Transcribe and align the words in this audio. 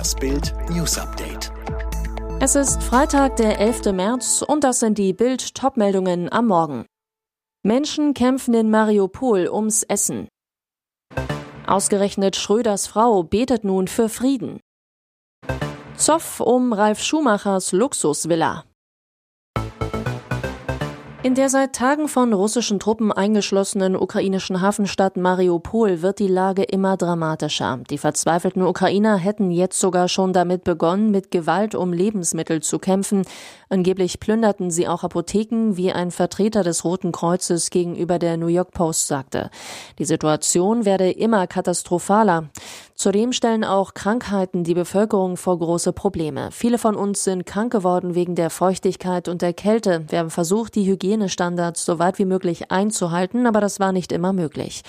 Das 0.00 0.14
Bild 0.14 0.54
News 0.70 0.96
Update. 0.96 1.52
Es 2.40 2.54
ist 2.54 2.82
Freitag, 2.82 3.36
der 3.36 3.60
11. 3.60 3.92
März 3.92 4.40
und 4.40 4.64
das 4.64 4.80
sind 4.80 4.96
die 4.96 5.12
Bild 5.12 5.54
Topmeldungen 5.54 6.32
am 6.32 6.46
Morgen. 6.46 6.86
Menschen 7.62 8.14
kämpfen 8.14 8.54
in 8.54 8.70
Mariupol 8.70 9.46
ums 9.46 9.82
Essen. 9.82 10.26
Ausgerechnet 11.66 12.36
Schröders 12.36 12.86
Frau 12.86 13.24
betet 13.24 13.62
nun 13.62 13.88
für 13.88 14.08
Frieden. 14.08 14.58
Zoff 15.96 16.40
um 16.40 16.72
Ralf 16.72 17.02
Schumachers 17.02 17.72
Luxusvilla. 17.72 18.64
In 21.22 21.34
der 21.34 21.50
seit 21.50 21.74
Tagen 21.74 22.08
von 22.08 22.32
russischen 22.32 22.80
Truppen 22.80 23.12
eingeschlossenen 23.12 23.94
ukrainischen 23.94 24.62
Hafenstadt 24.62 25.18
Mariupol 25.18 26.00
wird 26.00 26.18
die 26.18 26.28
Lage 26.28 26.62
immer 26.62 26.96
dramatischer. 26.96 27.80
Die 27.90 27.98
verzweifelten 27.98 28.62
Ukrainer 28.62 29.18
hätten 29.18 29.50
jetzt 29.50 29.78
sogar 29.78 30.08
schon 30.08 30.32
damit 30.32 30.64
begonnen, 30.64 31.10
mit 31.10 31.30
Gewalt 31.30 31.74
um 31.74 31.92
Lebensmittel 31.92 32.62
zu 32.62 32.78
kämpfen. 32.78 33.26
Angeblich 33.68 34.18
plünderten 34.18 34.70
sie 34.70 34.88
auch 34.88 35.04
Apotheken, 35.04 35.76
wie 35.76 35.92
ein 35.92 36.10
Vertreter 36.10 36.62
des 36.62 36.86
Roten 36.86 37.12
Kreuzes 37.12 37.68
gegenüber 37.68 38.18
der 38.18 38.38
New 38.38 38.46
York 38.46 38.70
Post 38.70 39.06
sagte. 39.06 39.50
Die 39.98 40.06
Situation 40.06 40.86
werde 40.86 41.10
immer 41.10 41.46
katastrophaler. 41.46 42.48
Zudem 43.00 43.32
stellen 43.32 43.64
auch 43.64 43.94
Krankheiten 43.94 44.62
die 44.62 44.74
Bevölkerung 44.74 45.38
vor 45.38 45.58
große 45.58 45.94
Probleme. 45.94 46.50
Viele 46.52 46.76
von 46.76 46.94
uns 46.94 47.24
sind 47.24 47.46
krank 47.46 47.72
geworden 47.72 48.14
wegen 48.14 48.34
der 48.34 48.50
Feuchtigkeit 48.50 49.26
und 49.26 49.40
der 49.40 49.54
Kälte. 49.54 50.04
Wir 50.10 50.18
haben 50.18 50.28
versucht, 50.28 50.74
die 50.74 50.84
Hygienestandards 50.84 51.82
so 51.82 51.98
weit 51.98 52.18
wie 52.18 52.26
möglich 52.26 52.70
einzuhalten, 52.70 53.46
aber 53.46 53.62
das 53.62 53.80
war 53.80 53.92
nicht 53.92 54.12
immer 54.12 54.34
möglich. 54.34 54.82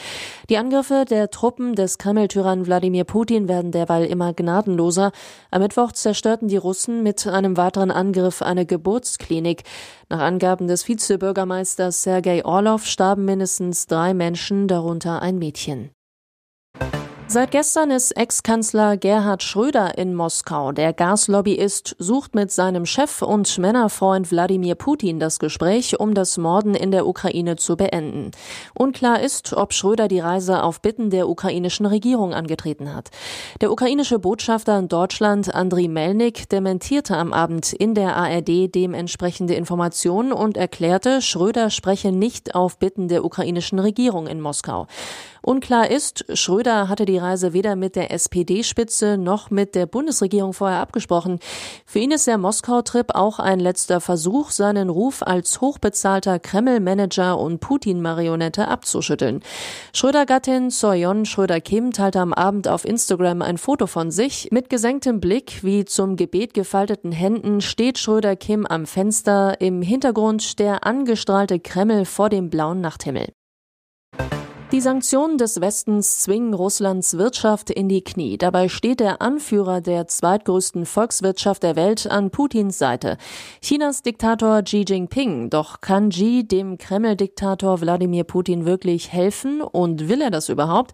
Die 0.50 0.58
Angriffe 0.58 1.05
der 1.10 1.30
Truppen 1.30 1.74
des 1.74 2.00
Kreml-Tyrannen 2.00 2.66
Wladimir 2.66 3.05
Putin 3.05 3.48
werden 3.48 3.72
derweil 3.72 4.04
immer 4.04 4.34
gnadenloser. 4.34 5.14
Am 5.50 5.62
Mittwoch 5.62 5.94
zerstörten 5.94 6.50
die 6.50 6.58
Russen 6.58 7.04
mit 7.04 7.26
einem 7.26 7.55
weiteren 7.55 7.91
Angriff 7.91 8.41
eine 8.41 8.66
Geburtsklinik. 8.66 9.63
Nach 10.10 10.20
Angaben 10.20 10.68
des 10.68 10.85
Vizebürgermeisters 10.85 12.04
Sergei 12.04 12.44
Orlov 12.44 12.85
starben 12.85 13.24
mindestens 13.24 13.88
drei 13.88 14.13
Menschen, 14.13 14.68
darunter 14.68 15.22
ein 15.22 15.40
Mädchen. 15.40 15.91
Seit 17.34 17.51
gestern 17.51 17.91
ist 17.91 18.12
Ex-Kanzler 18.18 18.98
Gerhard 18.98 19.41
Schröder 19.41 19.98
in 19.98 20.15
Moskau. 20.15 20.74
Der 20.74 20.91
Gaslobbyist 20.91 21.96
sucht 21.98 22.35
mit 22.35 22.51
seinem 22.51 22.85
Chef 22.85 23.21
und 23.21 23.57
Männerfreund 23.57 24.32
Wladimir 24.32 24.76
Putin 24.76 25.18
das 25.18 25.40
Gespräch, 25.40 25.98
um 25.98 26.13
das 26.13 26.38
Morden 26.38 26.76
in 26.76 26.91
der 26.91 27.07
Ukraine 27.07 27.55
zu 27.55 27.77
beenden. 27.77 28.32
Unklar 28.73 29.21
ist, 29.21 29.54
ob 29.54 29.71
Schröder 29.71 30.10
die 30.10 30.20
Reise 30.20 30.62
auf 30.62 30.82
Bitten 30.82 31.10
der 31.10 31.29
ukrainischen 31.29 31.85
Regierung 31.85 32.34
angetreten 32.34 32.93
hat. 32.93 33.12
Der 33.62 33.71
ukrainische 33.71 34.20
Botschafter 34.20 34.77
in 34.77 34.90
Deutschland, 34.90 35.55
Andriy 35.55 35.88
Melnik, 35.88 36.49
dementierte 36.49 37.16
am 37.16 37.32
Abend 37.32 37.71
in 37.71 37.95
der 37.95 38.18
ARD 38.18 38.76
dementsprechende 38.76 39.54
Informationen 39.54 40.34
und 40.34 40.57
erklärte, 40.57 41.21
Schröder 41.21 41.70
spreche 41.70 42.12
nicht 42.12 42.55
auf 42.55 42.77
Bitten 42.77 43.07
der 43.07 43.23
ukrainischen 43.23 43.79
Regierung 43.79 44.27
in 44.27 44.41
Moskau. 44.41 44.88
Unklar 45.43 45.90
ist, 45.90 46.26
Schröder 46.38 46.88
hatte 46.88 47.05
die 47.05 47.21
Reise 47.22 47.54
weder 47.54 47.76
mit 47.76 47.96
der 47.96 48.12
SPD-Spitze 48.12 49.18
noch 49.18 49.50
mit 49.50 49.76
der 49.76 49.86
Bundesregierung 49.86 50.54
vorher 50.54 50.80
abgesprochen. 50.80 51.40
Für 51.86 52.00
ihn 52.00 52.12
ist 52.12 52.28
der 52.28 52.38
Moskau-Trip 52.38 53.16
auch 53.16 53.40
ein 53.40 53.60
letzter 53.60 54.02
Versuch, 54.02 54.52
seinen 54.52 54.90
Ruf 54.90 55.22
als 55.24 55.62
hochbezahlter 55.62 56.40
Kreml-Manager 56.40 57.40
und 57.40 57.60
Putin-Marionette 57.60 58.68
abzuschütteln. 58.68 59.41
Schröder-Gattin 59.94 60.70
Soyon 60.70 61.26
Schröder-Kim 61.26 61.91
teilte 61.91 62.20
am 62.20 62.34
Abend 62.34 62.68
auf 62.68 62.86
Instagram 62.86 63.41
ein 63.41 63.58
Foto 63.58 63.88
von 63.88 64.12
sich. 64.12 64.50
Mit 64.52 64.69
gesenktem 64.69 65.19
Blick 65.19 65.63
wie 65.63 65.85
zum 65.85 66.16
Gebet 66.16 66.53
gefalteten 66.53 67.12
Händen 67.12 67.62
steht 67.62 68.00
Schröder-Kim 68.00 68.66
am 68.66 68.85
Fenster, 68.85 69.62
im 69.62 69.81
Hintergrund 69.81 70.59
der 70.59 70.85
angestrahlte 70.85 71.59
Kreml 71.59 72.06
vor 72.06 72.29
dem 72.29 72.50
blauen 72.50 72.81
Nachthimmel. 72.81 73.28
Die 74.71 74.79
Sanktionen 74.79 75.37
des 75.37 75.59
Westens 75.59 76.19
zwingen 76.19 76.53
Russlands 76.53 77.17
Wirtschaft 77.17 77.69
in 77.69 77.89
die 77.89 78.05
Knie. 78.05 78.37
Dabei 78.37 78.69
steht 78.69 79.01
der 79.01 79.21
Anführer 79.21 79.81
der 79.81 80.07
zweitgrößten 80.07 80.85
Volkswirtschaft 80.85 81.63
der 81.63 81.75
Welt 81.75 82.07
an 82.09 82.31
Putins 82.31 82.77
Seite. 82.77 83.17
Chinas 83.61 84.01
Diktator 84.01 84.61
Xi 84.61 84.85
Jinping. 84.87 85.49
Doch 85.49 85.81
kann 85.81 86.07
Xi 86.07 86.47
dem 86.47 86.77
Kreml-Diktator 86.77 87.81
Wladimir 87.81 88.23
Putin 88.23 88.63
wirklich 88.63 89.11
helfen? 89.11 89.61
Und 89.61 90.07
will 90.07 90.21
er 90.21 90.31
das 90.31 90.47
überhaupt? 90.47 90.93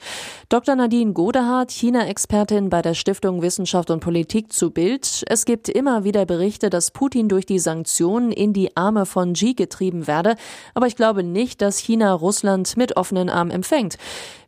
Dr. 0.49 0.75
Nadine 0.75 1.13
Godehardt, 1.13 1.69
China-Expertin 1.69 2.69
bei 2.69 2.81
der 2.81 2.95
Stiftung 2.95 3.44
Wissenschaft 3.44 3.91
und 3.91 3.99
Politik 3.99 4.51
zu 4.51 4.71
Bild. 4.71 5.23
Es 5.27 5.45
gibt 5.45 5.69
immer 5.69 6.03
wieder 6.03 6.25
Berichte, 6.25 6.71
dass 6.71 6.89
Putin 6.89 7.29
durch 7.29 7.45
die 7.45 7.59
Sanktionen 7.59 8.31
in 8.31 8.53
die 8.53 8.75
Arme 8.75 9.05
von 9.05 9.33
Xi 9.33 9.53
getrieben 9.53 10.07
werde. 10.07 10.35
Aber 10.73 10.88
ich 10.88 10.95
glaube 10.95 11.21
nicht, 11.21 11.61
dass 11.61 11.77
China 11.77 12.11
Russland 12.11 12.75
mit 12.75 12.97
offenen 12.97 13.29
Armen 13.29 13.66
empfängt. 13.67 13.97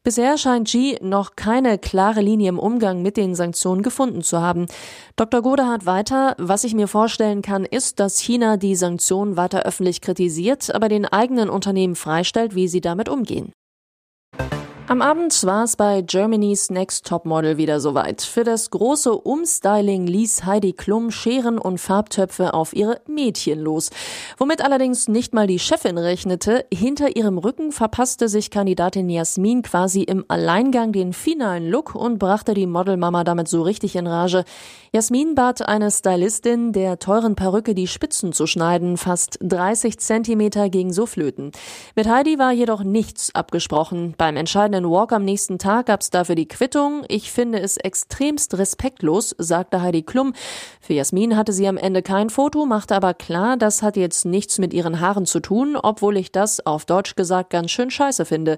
Bisher 0.02 0.38
scheint 0.38 0.68
Xi 0.68 0.98
noch 1.02 1.36
keine 1.36 1.78
klare 1.78 2.22
Linie 2.22 2.50
im 2.50 2.60
Umgang 2.60 3.02
mit 3.02 3.18
den 3.18 3.36
Sanktionen 3.36 3.84
gefunden 3.84 4.22
zu 4.22 4.40
haben. 4.40 4.66
Dr. 5.18 5.42
Gode 5.42 5.64
weiter, 5.84 6.36
was 6.38 6.64
ich 6.64 6.74
mir 6.74 6.88
vorstellen 6.88 7.42
kann, 7.42 7.66
ist, 7.66 8.00
dass 8.00 8.20
China 8.20 8.56
die 8.56 8.76
Sanktionen 8.76 9.36
weiter 9.36 9.64
öffentlich 9.64 10.00
kritisiert, 10.00 10.74
aber 10.74 10.88
den 10.88 11.06
eigenen 11.06 11.50
Unternehmen 11.50 11.96
freistellt, 11.96 12.56
wie 12.56 12.70
sie 12.70 12.80
damit 12.80 13.10
umgehen. 13.10 13.52
Am 14.90 15.04
Abend 15.04 15.44
war 15.44 15.66
es 15.66 15.76
bei 15.76 16.02
Germany's 16.02 16.72
Next 16.72 17.06
Topmodel 17.06 17.58
wieder 17.58 17.80
soweit. 17.80 18.24
Für 18.24 18.44
das 18.44 18.72
große 18.72 19.14
Umstyling 19.14 20.08
ließ 20.08 20.46
Heidi 20.46 20.74
Klum 20.74 21.12
Scheren 21.12 21.60
und 21.60 21.78
Farbtöpfe 21.78 22.56
auf 22.56 22.76
ihre 22.76 23.00
Mädchen 23.06 23.60
los. 23.60 23.92
Womit 24.40 24.64
allerdings 24.64 25.08
nicht 25.08 25.32
mal 25.32 25.46
die 25.46 25.60
Chefin 25.60 26.00
rechnete. 26.00 26.66
Hinter 26.74 27.16
ihrem 27.16 27.38
Rücken 27.38 27.72
verpasste 27.72 28.28
sich 28.30 28.50
Kandidatin 28.50 29.12
Jasmin 29.12 29.62
quasi 29.62 30.02
im 30.02 30.26
Alleingang 30.28 30.92
den 30.92 31.14
finalen 31.14 31.70
Look 31.70 31.94
und 31.94 32.18
brachte 32.18 32.56
die 32.56 32.66
Modelmama 32.66 33.24
damit 33.24 33.48
so 33.48 33.62
richtig 33.62 33.96
in 33.96 34.08
Rage. 34.08 34.44
Jasmin 34.92 35.36
bat 35.36 35.62
eine 35.62 35.92
Stylistin, 35.92 36.74
der 36.74 36.98
teuren 36.98 37.36
Perücke 37.36 37.76
die 37.76 37.86
Spitzen 37.86 38.34
zu 38.34 38.48
schneiden. 38.48 38.98
Fast 38.98 39.38
30 39.44 40.00
Zentimeter 40.00 40.68
ging 40.70 40.92
so 40.92 41.06
flöten. 41.06 41.52
Mit 41.96 42.10
Heidi 42.10 42.40
war 42.40 42.54
jedoch 42.54 42.84
nichts 42.84 43.36
abgesprochen. 43.36 44.16
Beim 44.18 44.36
entscheidenden 44.36 44.79
einen 44.80 44.90
Walk 44.90 45.12
am 45.12 45.26
nächsten 45.26 45.60
Tag 45.60 45.88
gab 45.88 46.02
es 46.02 46.10
dafür 46.10 46.36
die 46.36 46.48
Quittung. 46.48 47.04
Ich 47.10 47.32
finde 47.32 47.60
es 47.60 47.78
extremst 47.78 48.58
respektlos, 48.58 49.36
sagte 49.38 49.82
Heidi 49.82 50.04
Klum. 50.04 50.34
Für 50.80 50.94
Jasmin 50.94 51.36
hatte 51.36 51.52
sie 51.52 51.68
am 51.68 51.78
Ende 51.78 52.02
kein 52.02 52.30
Foto, 52.30 52.66
machte 52.66 52.96
aber 52.96 53.14
klar, 53.14 53.58
das 53.58 53.82
hat 53.84 53.98
jetzt 53.98 54.26
nichts 54.26 54.58
mit 54.58 54.74
ihren 54.74 55.02
Haaren 55.02 55.26
zu 55.26 55.42
tun, 55.42 55.76
obwohl 55.76 56.18
ich 56.18 56.32
das 56.32 56.66
auf 56.66 56.86
Deutsch 56.86 57.16
gesagt 57.16 57.50
ganz 57.50 57.72
schön 57.72 57.92
scheiße 57.92 58.26
finde. 58.26 58.58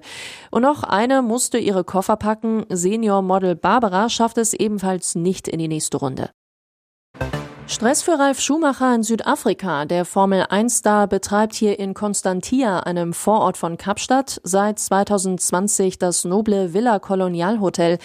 Und 0.50 0.62
noch 0.62 0.84
eine 0.84 1.22
musste 1.22 1.58
ihre 1.58 1.84
Koffer 1.84 2.16
packen. 2.16 2.66
Senior-Model 2.68 3.56
Barbara 3.56 4.08
schafft 4.08 4.38
es 4.38 4.54
ebenfalls 4.54 5.14
nicht 5.14 5.48
in 5.48 5.58
die 5.58 5.68
nächste 5.68 5.96
Runde. 5.96 6.30
Stress 7.68 8.02
für 8.02 8.18
Ralf 8.18 8.40
Schumacher 8.40 8.94
in 8.94 9.02
Südafrika. 9.04 9.84
Der 9.84 10.04
Formel-1-Star 10.04 11.06
betreibt 11.06 11.54
hier 11.54 11.78
in 11.78 11.94
Constantia, 11.94 12.80
einem 12.80 13.12
Vorort 13.12 13.56
von 13.56 13.78
Kapstadt, 13.78 14.40
seit 14.42 14.80
2020 14.80 15.98
das 15.98 16.24
noble 16.24 16.74
Villa 16.74 16.98
Colonial 16.98 17.60
Hotel. 17.60 17.98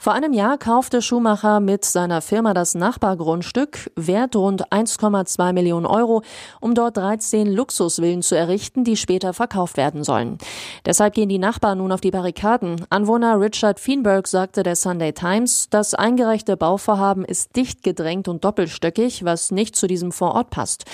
Vor 0.00 0.14
einem 0.14 0.32
Jahr 0.32 0.58
kaufte 0.58 1.00
Schumacher 1.00 1.60
mit 1.60 1.84
seiner 1.84 2.22
Firma 2.22 2.54
das 2.54 2.74
Nachbargrundstück, 2.74 3.90
wert 3.94 4.34
rund 4.34 4.70
1,2 4.72 5.52
Millionen 5.52 5.86
Euro, 5.86 6.22
um 6.60 6.74
dort 6.74 6.96
13 6.96 7.46
Luxusvillen 7.46 8.20
zu 8.20 8.36
errichten, 8.36 8.82
die 8.82 8.96
später 8.96 9.32
verkauft 9.32 9.76
werden 9.76 10.02
sollen. 10.02 10.38
Deshalb 10.84 11.14
gehen 11.14 11.28
die 11.28 11.38
Nachbarn 11.38 11.78
nun 11.78 11.92
auf 11.92 12.00
die 12.00 12.10
Barrikaden. 12.10 12.84
Anwohner 12.90 13.40
Richard 13.40 13.78
Feenberg 13.78 14.26
sagte 14.26 14.64
der 14.64 14.76
Sunday 14.76 15.12
Times, 15.12 15.68
das 15.70 15.94
eingereichte 15.94 16.56
Bauvorhaben 16.56 17.24
ist 17.24 17.54
dicht 17.56 17.82
gedrängt 17.84 18.28
und 18.28 18.44
doppelstöckig 18.44 19.03
möglich, 19.04 19.24
was 19.24 19.50
nicht 19.50 19.76
zu 19.76 19.86
diesem 19.86 20.12
Vorort 20.12 20.50
passt. 20.50 20.84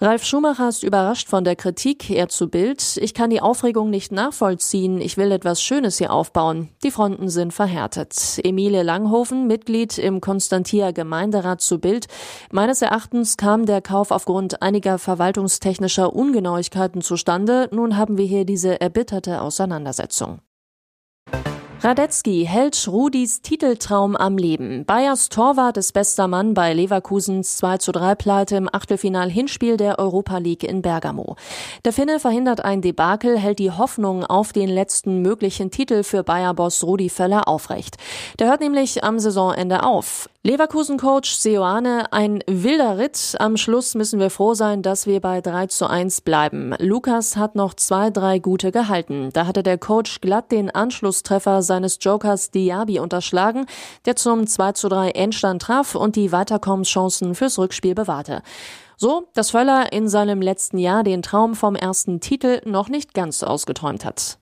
Ralf 0.00 0.24
Schumacher 0.24 0.68
ist 0.68 0.82
überrascht 0.82 1.28
von 1.28 1.44
der 1.44 1.56
Kritik, 1.56 2.10
er 2.10 2.28
zu 2.28 2.48
Bild. 2.48 2.96
Ich 2.96 3.14
kann 3.14 3.30
die 3.30 3.40
Aufregung 3.40 3.88
nicht 3.90 4.10
nachvollziehen. 4.10 5.00
Ich 5.00 5.16
will 5.16 5.30
etwas 5.30 5.62
Schönes 5.62 5.98
hier 5.98 6.12
aufbauen. 6.12 6.70
Die 6.82 6.90
Fronten 6.90 7.28
sind 7.28 7.52
verhärtet. 7.52 8.40
Emile 8.42 8.82
Langhofen, 8.82 9.46
Mitglied 9.46 9.98
im 9.98 10.20
Konstantia 10.20 10.90
Gemeinderat 10.90 11.60
zu 11.60 11.78
Bild. 11.78 12.06
Meines 12.50 12.82
Erachtens 12.82 13.36
kam 13.36 13.64
der 13.64 13.80
Kauf 13.80 14.10
aufgrund 14.10 14.60
einiger 14.60 14.98
verwaltungstechnischer 14.98 16.12
Ungenauigkeiten 16.12 17.00
zustande. 17.00 17.68
Nun 17.72 17.96
haben 17.96 18.18
wir 18.18 18.26
hier 18.26 18.44
diese 18.44 18.80
erbitterte 18.80 19.40
Auseinandersetzung. 19.40 20.40
Radetzky 21.84 22.46
hält 22.48 22.86
Rudis 22.86 23.42
Titeltraum 23.42 24.14
am 24.14 24.38
Leben. 24.38 24.84
Bayers 24.84 25.30
Torwart 25.30 25.76
ist 25.76 25.90
bester 25.90 26.28
Mann 26.28 26.54
bei 26.54 26.72
Leverkusens 26.72 27.56
2 27.56 27.78
zu 27.78 27.90
3 27.90 28.14
Pleite 28.14 28.54
im 28.54 28.72
Achtelfinal-Hinspiel 28.72 29.76
der 29.78 29.98
Europa 29.98 30.38
League 30.38 30.62
in 30.62 30.80
Bergamo. 30.80 31.34
Der 31.84 31.92
Finne 31.92 32.20
verhindert 32.20 32.64
ein 32.64 32.82
Debakel, 32.82 33.36
hält 33.36 33.58
die 33.58 33.72
Hoffnung 33.72 34.24
auf 34.24 34.52
den 34.52 34.68
letzten 34.68 35.22
möglichen 35.22 35.72
Titel 35.72 36.04
für 36.04 36.22
Bayer-Boss 36.22 36.84
Rudi 36.84 37.08
Völler 37.08 37.48
aufrecht. 37.48 37.96
Der 38.38 38.46
hört 38.46 38.60
nämlich 38.60 39.02
am 39.02 39.18
Saisonende 39.18 39.82
auf. 39.82 40.28
Leverkusen-Coach 40.44 41.34
Seoane, 41.36 42.12
ein 42.12 42.42
wilder 42.48 42.98
Ritt. 42.98 43.36
Am 43.38 43.56
Schluss 43.56 43.94
müssen 43.94 44.18
wir 44.18 44.28
froh 44.28 44.54
sein, 44.54 44.82
dass 44.82 45.06
wir 45.06 45.20
bei 45.20 45.40
3 45.40 45.68
zu 45.68 45.88
1 45.88 46.22
bleiben. 46.22 46.74
Lukas 46.80 47.36
hat 47.36 47.54
noch 47.54 47.74
zwei, 47.74 48.10
drei 48.10 48.40
gute 48.40 48.72
gehalten. 48.72 49.30
Da 49.32 49.46
hatte 49.46 49.62
der 49.62 49.78
Coach 49.78 50.20
glatt 50.20 50.50
den 50.50 50.68
Anschlusstreffer 50.68 51.62
seines 51.62 51.98
Jokers 52.00 52.50
Diaby 52.50 52.98
unterschlagen, 52.98 53.66
der 54.04 54.16
zum 54.16 54.48
2 54.48 54.72
zu 54.72 54.88
3 54.88 55.10
Endstand 55.10 55.62
traf 55.62 55.94
und 55.94 56.16
die 56.16 56.32
Weiterkommenschancen 56.32 57.36
fürs 57.36 57.60
Rückspiel 57.60 57.94
bewahrte. 57.94 58.42
So, 58.96 59.28
dass 59.34 59.52
Völler 59.52 59.92
in 59.92 60.08
seinem 60.08 60.42
letzten 60.42 60.78
Jahr 60.78 61.04
den 61.04 61.22
Traum 61.22 61.54
vom 61.54 61.76
ersten 61.76 62.18
Titel 62.18 62.60
noch 62.64 62.88
nicht 62.88 63.14
ganz 63.14 63.44
ausgeträumt 63.44 64.04
hat. 64.04 64.41